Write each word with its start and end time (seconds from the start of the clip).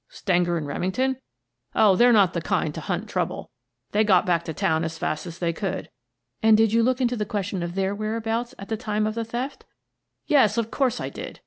""Stenger 0.23 0.57
and 0.57 0.65
Remington? 0.65 1.17
Oh, 1.75 1.95
they're 1.95 2.11
not 2.11 2.33
the 2.33 2.41
kind 2.41 2.73
to 2.73 2.81
hunt 2.81 3.07
trouble. 3.07 3.51
They 3.91 4.03
got 4.03 4.25
back 4.25 4.43
to 4.45 4.51
town 4.53 4.83
as 4.83 4.97
fast 4.97 5.27
as 5.27 5.37
they 5.37 5.53
could."" 5.53 5.91
And 6.41 6.57
did 6.57 6.73
you 6.73 6.81
look 6.81 7.01
into 7.01 7.15
the 7.15 7.23
question 7.23 7.61
of 7.61 7.75
their 7.75 7.93
whereabouts 7.93 8.55
at 8.57 8.69
the 8.69 8.77
time 8.77 9.05
of 9.05 9.13
the 9.13 9.23
theft? 9.25 9.63
""Yes, 10.25 10.57
of 10.57 10.71
course, 10.71 10.99
I 10.99 11.09
did. 11.09 11.39